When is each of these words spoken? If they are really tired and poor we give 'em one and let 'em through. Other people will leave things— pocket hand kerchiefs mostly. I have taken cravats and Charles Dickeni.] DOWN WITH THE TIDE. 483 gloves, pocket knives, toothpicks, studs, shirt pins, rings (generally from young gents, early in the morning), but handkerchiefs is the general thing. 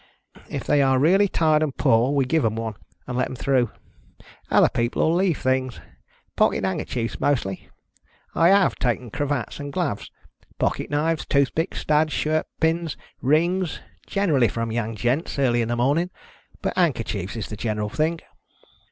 If 0.49 0.63
they 0.63 0.81
are 0.81 0.97
really 0.97 1.27
tired 1.27 1.61
and 1.61 1.77
poor 1.77 2.11
we 2.11 2.25
give 2.25 2.43
'em 2.43 2.55
one 2.55 2.73
and 3.05 3.15
let 3.15 3.27
'em 3.29 3.35
through. 3.35 3.69
Other 4.49 4.67
people 4.67 5.03
will 5.07 5.15
leave 5.15 5.37
things— 5.37 5.79
pocket 6.35 6.65
hand 6.65 6.79
kerchiefs 6.79 7.19
mostly. 7.19 7.69
I 8.33 8.47
have 8.47 8.73
taken 8.77 9.11
cravats 9.11 9.59
and 9.59 9.71
Charles 9.71 10.09
Dickeni.] 10.09 10.09
DOWN 10.09 10.09
WITH 10.09 10.09
THE 10.09 10.83
TIDE. 10.83 10.89
483 10.89 10.89
gloves, 10.89 10.89
pocket 10.89 10.89
knives, 10.89 11.25
toothpicks, 11.27 11.79
studs, 11.81 12.13
shirt 12.13 12.47
pins, 12.59 12.97
rings 13.21 13.79
(generally 14.07 14.47
from 14.47 14.71
young 14.71 14.95
gents, 14.95 15.37
early 15.37 15.61
in 15.61 15.67
the 15.67 15.75
morning), 15.75 16.09
but 16.63 16.75
handkerchiefs 16.75 17.35
is 17.35 17.49
the 17.49 17.55
general 17.55 17.89
thing. 17.89 18.21